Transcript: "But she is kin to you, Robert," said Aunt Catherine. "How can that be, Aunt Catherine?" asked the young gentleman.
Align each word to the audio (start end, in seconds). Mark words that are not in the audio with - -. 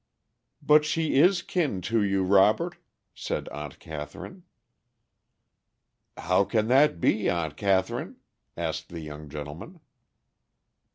"But 0.63 0.83
she 0.83 1.13
is 1.19 1.43
kin 1.43 1.79
to 1.83 2.01
you, 2.01 2.23
Robert," 2.23 2.77
said 3.13 3.47
Aunt 3.49 3.77
Catherine. 3.77 4.41
"How 6.17 6.43
can 6.43 6.69
that 6.69 6.99
be, 6.99 7.29
Aunt 7.29 7.55
Catherine?" 7.55 8.15
asked 8.57 8.89
the 8.89 9.01
young 9.01 9.29
gentleman. 9.29 9.79